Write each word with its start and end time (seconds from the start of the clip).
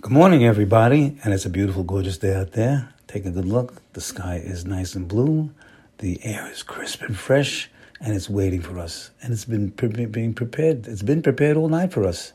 Good 0.00 0.12
morning, 0.12 0.44
everybody, 0.44 1.18
and 1.24 1.34
it's 1.34 1.44
a 1.44 1.50
beautiful, 1.50 1.82
gorgeous 1.82 2.18
day 2.18 2.32
out 2.32 2.52
there. 2.52 2.94
Take 3.08 3.26
a 3.26 3.32
good 3.32 3.46
look. 3.46 3.82
The 3.94 4.00
sky 4.00 4.36
is 4.36 4.64
nice 4.64 4.94
and 4.94 5.08
blue. 5.08 5.50
The 5.98 6.20
air 6.22 6.48
is 6.52 6.62
crisp 6.62 7.02
and 7.02 7.18
fresh, 7.18 7.68
and 8.00 8.14
it's 8.14 8.30
waiting 8.30 8.60
for 8.60 8.78
us. 8.78 9.10
And 9.20 9.32
it's 9.32 9.44
been 9.44 9.72
pre- 9.72 10.06
being 10.06 10.34
prepared. 10.34 10.86
It's 10.86 11.02
been 11.02 11.20
prepared 11.20 11.56
all 11.56 11.68
night 11.68 11.92
for 11.92 12.06
us. 12.06 12.32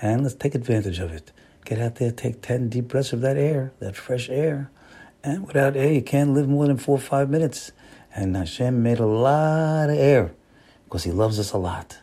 And 0.00 0.22
let's 0.22 0.36
take 0.36 0.54
advantage 0.54 1.00
of 1.00 1.10
it. 1.10 1.32
Get 1.64 1.80
out 1.80 1.96
there, 1.96 2.12
take 2.12 2.42
10 2.42 2.68
deep 2.68 2.86
breaths 2.86 3.12
of 3.12 3.22
that 3.22 3.36
air, 3.36 3.72
that 3.80 3.96
fresh 3.96 4.30
air. 4.30 4.70
And 5.24 5.48
without 5.48 5.76
air, 5.76 5.92
you 5.92 6.02
can't 6.02 6.32
live 6.32 6.48
more 6.48 6.68
than 6.68 6.78
four 6.78 6.98
or 6.98 7.00
five 7.00 7.28
minutes. 7.28 7.72
And 8.14 8.36
Hashem 8.36 8.84
made 8.84 9.00
a 9.00 9.06
lot 9.06 9.90
of 9.90 9.98
air 9.98 10.32
because 10.84 11.02
He 11.02 11.10
loves 11.10 11.40
us 11.40 11.50
a 11.50 11.58
lot. 11.58 11.98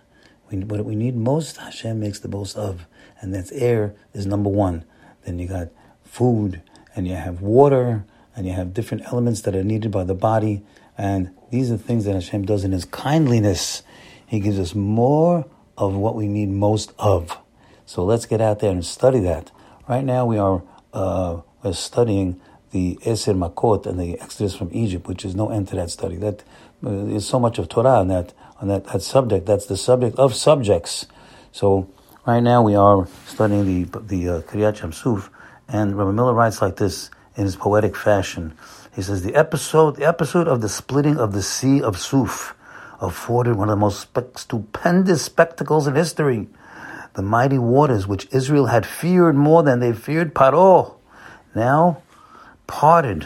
We, 0.51 0.57
what 0.57 0.83
we 0.83 0.95
need 0.97 1.15
most, 1.15 1.55
Hashem 1.55 1.97
makes 1.97 2.19
the 2.19 2.27
most 2.27 2.57
of. 2.57 2.85
And 3.21 3.33
that's 3.33 3.53
air 3.53 3.95
is 4.13 4.25
number 4.25 4.49
one. 4.49 4.83
Then 5.27 5.39
you 5.39 5.47
got 5.47 5.67
food, 6.05 6.61
and 6.95 7.05
you 7.05 7.15
have 7.15 7.41
water, 7.41 8.05
and 8.33 8.47
you 8.47 8.53
have 8.53 8.73
different 8.73 9.03
elements 9.07 9.41
that 9.41 9.57
are 9.57 9.63
needed 9.63 9.91
by 9.91 10.05
the 10.05 10.13
body. 10.13 10.63
And 10.97 11.35
these 11.51 11.69
are 11.69 11.77
things 11.77 12.05
that 12.05 12.13
Hashem 12.13 12.45
does 12.45 12.63
in 12.63 12.71
His 12.71 12.85
kindliness. 12.85 13.83
He 14.25 14.39
gives 14.39 14.57
us 14.57 14.73
more 14.73 15.45
of 15.77 15.93
what 15.95 16.15
we 16.15 16.29
need 16.29 16.47
most 16.47 16.93
of. 16.97 17.37
So 17.85 18.05
let's 18.05 18.25
get 18.25 18.39
out 18.39 18.59
there 18.59 18.71
and 18.71 18.85
study 18.85 19.19
that. 19.19 19.51
Right 19.89 20.05
now 20.05 20.25
we 20.25 20.37
are 20.37 20.63
uh, 20.93 21.41
we're 21.61 21.73
studying 21.73 22.39
the 22.71 22.97
Eser 23.01 23.35
Makot 23.35 23.85
and 23.85 23.99
the 23.99 24.17
Exodus 24.21 24.55
from 24.55 24.69
Egypt, 24.71 25.07
which 25.07 25.25
is 25.25 25.35
no 25.35 25.49
end 25.49 25.67
to 25.69 25.75
that 25.75 25.89
study. 25.89 26.15
That 26.15 26.43
uh, 26.85 27.19
so 27.19 27.37
much 27.37 27.59
of 27.59 27.67
Torah 27.67 27.99
on 27.99 28.07
that 28.07 28.33
on 28.61 28.69
that, 28.69 28.85
that 28.85 29.01
subject. 29.01 29.45
That's 29.45 29.65
the 29.65 29.75
subject 29.75 30.17
of 30.17 30.33
subjects. 30.33 31.05
So 31.51 31.89
Right 32.27 32.43
now, 32.43 32.61
we 32.61 32.75
are 32.75 33.07
studying 33.25 33.63
the 33.63 33.99
the 34.01 34.29
uh, 34.29 34.41
Kriyat 34.41 34.93
Suf, 34.93 35.31
and 35.69 35.97
Rabbi 35.97 36.11
Miller 36.11 36.33
writes 36.33 36.61
like 36.61 36.75
this 36.75 37.09
in 37.37 37.45
his 37.45 37.55
poetic 37.55 37.95
fashion. 37.95 38.53
He 38.93 39.01
says 39.01 39.23
the 39.23 39.33
episode 39.33 39.95
the 39.95 40.05
episode 40.05 40.49
of 40.49 40.59
the 40.59 40.67
splitting 40.67 41.15
of 41.19 41.31
the 41.31 41.41
Sea 41.41 41.81
of 41.81 41.97
Suf 41.97 42.53
afforded 42.99 43.55
one 43.55 43.69
of 43.69 43.77
the 43.77 43.79
most 43.79 44.01
spe- 44.01 44.37
stupendous 44.37 45.21
spectacles 45.21 45.87
in 45.87 45.95
history. 45.95 46.49
The 47.13 47.21
mighty 47.21 47.57
waters 47.57 48.07
which 48.07 48.27
Israel 48.33 48.65
had 48.65 48.85
feared 48.85 49.37
more 49.37 49.63
than 49.63 49.79
they 49.79 49.93
feared 49.93 50.35
Paro, 50.35 50.95
now 51.55 52.01
parted 52.67 53.25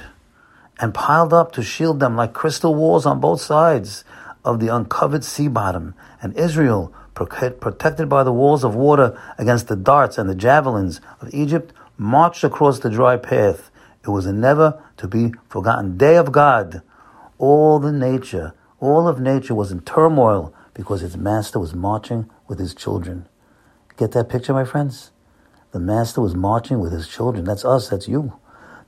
and 0.79 0.93
piled 0.93 1.33
up 1.33 1.53
to 1.53 1.63
shield 1.63 1.99
them 1.99 2.15
like 2.15 2.33
crystal 2.33 2.75
walls 2.75 3.07
on 3.07 3.19
both 3.19 3.41
sides 3.41 4.03
of 4.45 4.59
the 4.59 4.67
uncovered 4.67 5.23
sea 5.23 5.47
bottom, 5.47 5.95
and 6.21 6.37
Israel 6.37 6.93
protected 7.13 8.09
by 8.09 8.23
the 8.23 8.33
walls 8.33 8.63
of 8.63 8.75
water 8.75 9.19
against 9.37 9.67
the 9.67 9.75
darts 9.75 10.17
and 10.17 10.29
the 10.29 10.35
javelins 10.35 11.01
of 11.19 11.33
Egypt, 11.33 11.73
marched 11.97 12.43
across 12.43 12.79
the 12.79 12.89
dry 12.89 13.17
path. 13.17 13.69
It 14.03 14.09
was 14.09 14.25
a 14.25 14.33
never 14.33 14.81
to 14.97 15.07
be 15.07 15.33
forgotten 15.49 15.97
day 15.97 16.15
of 16.17 16.31
God. 16.31 16.81
All 17.37 17.79
the 17.79 17.91
nature, 17.91 18.53
all 18.79 19.07
of 19.07 19.19
nature 19.19 19.53
was 19.53 19.71
in 19.71 19.81
turmoil 19.81 20.53
because 20.73 21.03
its 21.03 21.15
master 21.15 21.59
was 21.59 21.75
marching 21.75 22.29
with 22.47 22.59
his 22.59 22.73
children. 22.73 23.27
Get 23.97 24.13
that 24.13 24.29
picture, 24.29 24.53
my 24.53 24.65
friends? 24.65 25.11
The 25.71 25.79
master 25.79 26.21
was 26.21 26.35
marching 26.35 26.79
with 26.79 26.91
his 26.91 27.07
children. 27.07 27.45
That's 27.45 27.63
us, 27.63 27.89
that's 27.89 28.07
you. 28.07 28.33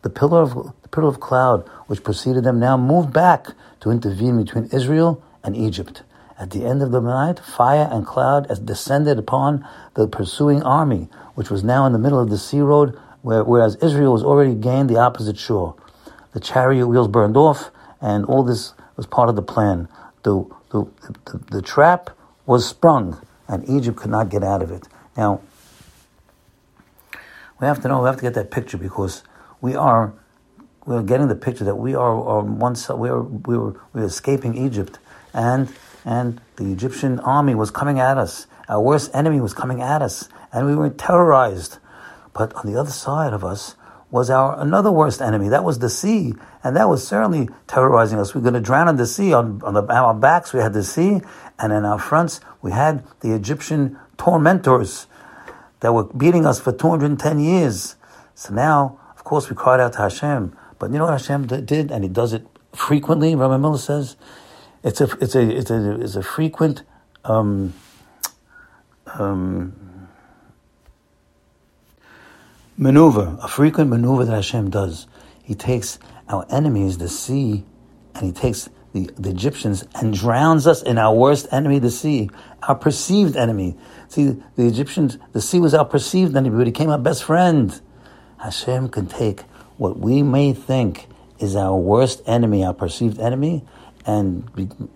The 0.02 0.10
pillar 0.10 0.42
of 0.42 0.74
the 0.82 0.90
pillar 0.90 1.08
of 1.08 1.20
cloud 1.20 1.68
which 1.88 2.04
preceded 2.04 2.44
them 2.44 2.60
now 2.60 2.76
moved 2.76 3.14
back 3.14 3.48
to 3.82 3.92
intervene 3.92 4.44
between 4.44 4.66
Israel 4.66 5.24
and 5.44 5.56
Egypt. 5.56 6.04
At 6.44 6.50
the 6.50 6.66
end 6.66 6.82
of 6.82 6.92
the 6.92 7.00
night, 7.00 7.40
fire 7.40 7.88
and 7.90 8.06
cloud 8.06 8.50
descended 8.66 9.18
upon 9.18 9.66
the 9.94 10.10
pursuing 10.10 10.62
army, 10.62 11.08
which 11.36 11.50
was 11.50 11.64
now 11.64 11.86
in 11.86 11.94
the 11.94 11.98
middle 11.98 12.20
of 12.20 12.30
the 12.30 12.38
sea 12.38 12.60
road, 12.60 13.00
where, 13.22 13.46
whereas 13.46 13.78
Israel 13.78 14.12
was 14.12 14.24
already 14.24 14.54
gained 14.54 14.90
the 14.90 14.98
opposite 14.98 15.38
shore. 15.38 15.74
The 16.34 16.42
chariot 16.42 16.86
wheels 16.86 17.08
burned 17.08 17.38
off, 17.38 17.72
and 18.02 18.26
all 18.26 18.44
this 18.44 18.74
was 18.98 19.06
part 19.06 19.30
of 19.30 19.38
the 19.38 19.42
plan. 19.42 19.88
The, 20.24 20.44
the, 20.72 20.86
the, 21.28 21.38
the 21.50 21.62
trap 21.62 22.10
was 22.46 22.68
sprung, 22.68 23.26
and 23.48 23.64
Egypt 23.70 23.96
could 23.96 24.12
not 24.12 24.28
get 24.28 24.44
out 24.44 24.62
of 24.62 24.70
it. 24.70 24.90
Now, 25.16 25.40
we 27.62 27.68
have 27.68 27.82
to 27.84 27.88
know, 27.88 28.02
we 28.02 28.08
have 28.08 28.18
to 28.18 28.22
get 28.22 28.34
that 28.34 28.52
picture 28.52 28.78
because 28.78 29.24
we 29.62 29.76
are 29.76 30.14
we're 30.86 31.04
getting 31.04 31.30
the 31.30 31.36
picture 31.36 31.64
that 31.64 31.76
we 31.76 31.96
are 31.96 32.14
on 32.14 32.60
one 32.60 32.76
we 32.98 33.08
are, 33.08 33.22
we 33.22 33.56
are, 33.56 33.74
we 33.94 34.02
are 34.02 34.06
escaping 34.06 34.58
Egypt, 34.58 35.00
and 35.34 35.74
and 36.06 36.42
the 36.58 36.72
Egyptian 36.72 37.20
army 37.20 37.56
was 37.56 37.72
coming 37.72 38.00
at 38.00 38.18
us. 38.18 38.48
Our 38.70 38.82
worst 38.82 39.12
enemy 39.14 39.42
was 39.42 39.54
coming 39.54 39.82
at 39.82 40.02
us, 40.02 40.30
and 40.52 40.66
we 40.66 40.76
were 40.76 40.90
terrorized. 40.90 41.80
But 42.34 42.54
on 42.56 42.72
the 42.72 42.80
other 42.80 42.92
side 42.92 43.34
of 43.34 43.44
us 43.44 43.76
was 44.10 44.30
our 44.30 44.60
another 44.60 44.92
worst 44.92 45.22
enemy. 45.22 45.50
That 45.50 45.64
was 45.64 45.80
the 45.80 45.90
sea, 45.90 46.34
and 46.64 46.76
that 46.76 46.88
was 46.88 47.06
certainly 47.06 47.50
terrorizing 47.68 48.20
us. 48.20 48.34
We 48.34 48.42
were 48.42 48.52
going 48.52 48.62
to 48.62 48.66
drown 48.66 48.88
in 48.88 48.96
the 48.96 49.08
sea. 49.08 49.34
On, 49.34 49.62
on 49.64 49.74
the, 49.74 49.84
our 49.92 50.14
backs, 50.14 50.54
we 50.54 50.60
had 50.60 50.74
the 50.74 50.84
sea, 50.84 51.22
and 51.58 51.74
in 51.74 51.84
our 51.84 52.00
fronts, 52.00 52.40
we 52.62 52.72
had 52.72 53.04
the 53.22 53.34
Egyptian 53.34 53.98
tormentors 54.18 55.08
that 55.80 55.94
were 55.94 56.06
beating 56.06 56.46
us 56.46 56.60
for 56.60 56.72
210 56.72 57.40
years. 57.40 57.96
So 58.36 58.54
now, 58.54 59.00
of 59.16 59.24
course, 59.24 59.50
we 59.50 59.56
cried 59.56 59.80
out 59.80 59.94
to 59.94 60.00
Hashem. 60.00 60.56
But 60.80 60.92
you 60.92 60.98
know 60.98 61.06
what 61.06 61.20
Hashem 61.20 61.48
did, 61.48 61.92
and 61.92 62.04
He 62.04 62.10
does 62.10 62.34
it 62.34 62.46
frequently. 62.74 63.36
Rabbi 63.36 63.58
Miller 63.58 63.78
says 63.78 64.16
it's 64.84 65.02
a 65.02 65.06
it's 65.22 65.36
a 65.36 65.50
it's 65.50 65.72
a 65.72 66.02
it's 66.02 66.16
a 66.16 66.24
frequent 66.24 66.84
um, 67.24 67.74
um, 69.06 70.10
maneuver, 72.78 73.38
a 73.42 73.48
frequent 73.48 73.90
maneuver 73.90 74.26
that 74.26 74.34
Hashem 74.34 74.70
does. 74.70 75.08
He 75.42 75.56
takes 75.56 76.00
our 76.28 76.46
enemies, 76.50 76.98
the 76.98 77.10
sea, 77.10 77.66
and 78.16 78.26
he 78.26 78.32
takes 78.32 78.70
the, 78.94 79.10
the 79.18 79.30
Egyptians 79.30 79.86
and 79.96 80.14
drowns 80.14 80.68
us 80.68 80.84
in 80.84 80.98
our 80.98 81.14
worst 81.14 81.48
enemy, 81.52 81.80
the 81.80 81.92
sea, 81.92 82.30
our 82.62 82.76
perceived 82.76 83.36
enemy. 83.36 83.76
See, 84.08 84.42
the 84.56 84.68
Egyptians, 84.68 85.18
the 85.32 85.42
sea 85.42 85.60
was 85.60 85.74
our 85.74 85.86
perceived 85.86 86.36
enemy, 86.36 86.56
but 86.58 86.68
he 86.68 86.72
became 86.72 86.90
our 86.90 87.00
best 87.00 87.24
friend. 87.24 87.80
Hashem 88.38 88.90
can 88.90 89.08
take 89.08 89.42
what 89.78 89.98
we 89.98 90.22
may 90.22 90.54
think 90.54 91.08
is 91.40 91.56
our 91.56 91.76
worst 91.76 92.22
enemy, 92.26 92.64
our 92.64 92.74
perceived 92.74 93.20
enemy, 93.20 93.66
and 94.06 94.50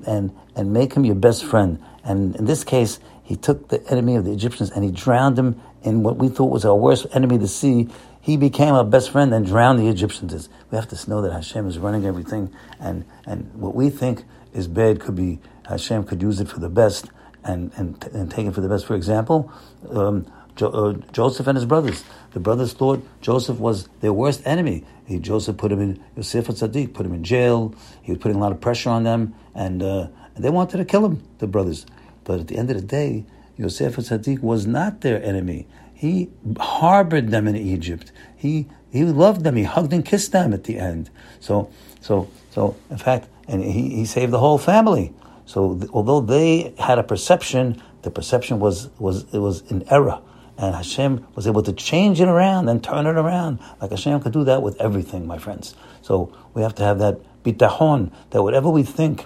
and 0.06 0.35
and 0.56 0.73
make 0.73 0.94
him 0.94 1.06
your 1.06 1.16
best 1.16 1.45
friend. 1.45 1.84
And 2.03 2.35
in 2.35 2.45
this 2.45 2.63
case, 2.63 3.00
he 3.23 3.35
took 3.35 3.68
the 3.69 3.85
enemy 3.91 4.16
of 4.16 4.25
the 4.25 4.31
Egyptians 4.31 4.72
and 4.72 4.84
he 4.84 4.91
drowned 4.91 5.38
him 5.38 5.62
in 5.84 6.03
what 6.03 6.18
we 6.18 6.29
thought 6.29 6.51
was 6.51 6.66
our 6.66 6.75
worst 6.75 7.07
enemy, 7.13 7.38
the 7.38 7.47
sea. 7.47 7.88
He 8.22 8.35
became 8.35 8.73
our 8.73 8.84
best 8.84 9.12
friend 9.12 9.34
and 9.34 9.46
drowned 9.46 9.79
the 9.79 9.88
Egyptians. 9.88 10.50
We 10.69 10.75
have 10.75 10.88
to 10.90 11.09
know 11.09 11.22
that 11.22 11.31
Hashem 11.31 11.67
is 11.67 11.78
running 11.78 12.06
everything, 12.06 12.53
and 12.79 13.06
and 13.25 13.53
what 13.53 13.75
we 13.75 13.90
think 13.90 14.25
is 14.53 14.67
bad 14.67 15.00
could 15.00 15.16
be 15.16 15.40
Hashem 15.67 16.03
could 16.06 16.22
use 16.22 16.40
it 16.40 16.47
for 16.50 16.59
the 16.59 16.69
best 16.69 17.09
and 17.44 17.72
and, 17.78 18.03
and 18.13 18.29
take 18.29 18.47
it 18.47 18.53
for 18.53 18.62
the 18.62 18.69
best. 18.69 18.85
For 18.85 18.96
example. 18.96 19.51
Um, 19.90 20.31
jo- 20.57 20.69
uh, 20.69 20.94
Joseph 21.13 21.47
and 21.47 21.56
his 21.56 21.66
brothers. 21.66 22.03
The 22.31 22.40
brothers 22.40 22.73
thought 22.73 23.06
Joseph 23.22 23.57
was 23.57 23.88
their 24.01 24.13
worst 24.13 24.41
enemy. 24.45 24.84
He, 25.06 25.19
Joseph 25.19 25.57
put 25.57 25.72
him 25.72 25.79
in, 25.79 26.03
Yosef 26.16 26.47
Tzaddik 26.47 26.94
put 26.94 27.06
him 27.06 27.13
in 27.13 27.23
jail. 27.23 27.73
He 28.01 28.12
was 28.12 28.19
putting 28.19 28.38
a 28.38 28.40
lot 28.41 28.51
of 28.51 28.59
pressure 28.59 28.90
on 28.90 29.03
them, 29.03 29.34
and, 29.56 29.81
uh, 29.81 30.07
and 30.35 30.44
they 30.44 30.50
wanted 30.50 30.78
to 30.78 30.85
kill 30.85 31.06
him, 31.06 31.23
the 31.38 31.47
brothers. 31.47 31.85
But 32.25 32.41
at 32.41 32.47
the 32.47 32.57
end 32.57 32.69
of 32.69 32.75
the 32.75 32.85
day, 32.85 33.25
Yosef 33.56 33.96
Tzaddik 33.96 34.41
was 34.41 34.67
not 34.67 35.01
their 35.01 35.23
enemy. 35.23 35.67
He 35.94 36.29
harbored 36.59 37.31
them 37.31 37.47
in 37.47 37.56
Egypt. 37.56 38.12
He 38.35 38.67
he 38.91 39.03
loved 39.03 39.44
them. 39.44 39.56
He 39.56 39.63
hugged 39.63 39.91
and 39.94 40.06
kissed 40.06 40.31
them 40.31 40.53
at 40.53 40.66
the 40.66 40.78
end. 40.78 41.09
So 41.40 41.72
so 42.01 42.29
so 42.51 42.78
in 42.91 42.97
fact, 42.97 43.28
and 43.47 43.63
he, 43.63 43.90
he 43.96 44.06
saved 44.06 44.31
the 44.31 44.40
whole 44.40 44.59
family. 44.59 45.13
So 45.46 45.75
th- 45.75 45.90
although 45.91 46.22
they 46.22 46.73
had 46.78 47.00
a 47.00 47.03
perception, 47.03 47.81
the 48.03 48.12
perception 48.12 48.59
was 48.59 48.90
was 49.00 49.25
it 49.34 49.40
was 49.40 49.63
an 49.72 49.85
error. 49.90 50.22
And 50.57 50.73
Hashem 50.73 51.28
was 51.35 51.45
able 51.45 51.62
to 51.63 51.73
change 51.73 52.19
it 52.19 52.28
around 52.28 52.67
and 52.67 52.84
turn 52.84 53.05
it 53.05 53.16
around. 53.16 53.59
Like 53.79 53.91
Hashem 53.91 54.22
could 54.22 54.34
do 54.34 54.43
that 54.46 54.61
with 54.61 54.79
everything, 54.81 55.28
my 55.28 55.37
friends. 55.37 55.76
So 56.02 56.35
we 56.53 56.64
have 56.64 56.73
to 56.76 56.84
have 56.84 56.99
that 56.99 57.20
bitahon, 57.43 58.11
that 58.31 58.41
whatever 58.41 58.70
we 58.70 58.84
think, 58.84 59.26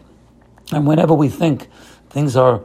and 0.72 0.86
whenever 0.86 1.14
we 1.14 1.30
think 1.30 1.68
things 2.10 2.36
are 2.36 2.64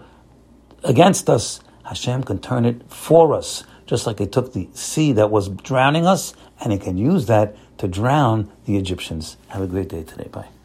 against 0.82 1.30
us, 1.30 1.60
Hashem 1.84 2.24
can 2.24 2.40
turn 2.40 2.64
it 2.64 2.90
for 2.90 3.34
us. 3.34 3.64
Just 3.86 4.06
like 4.06 4.18
He 4.18 4.26
took 4.26 4.52
the 4.52 4.68
sea 4.72 5.12
that 5.12 5.30
was 5.30 5.48
drowning 5.48 6.06
us, 6.06 6.34
and 6.60 6.72
He 6.72 6.78
can 6.78 6.98
use 6.98 7.26
that 7.26 7.56
to 7.78 7.86
drown 7.86 8.50
the 8.64 8.76
Egyptians. 8.76 9.36
Have 9.48 9.62
a 9.62 9.66
great 9.66 9.88
day 9.88 10.02
today. 10.02 10.28
Bye. 10.28 10.55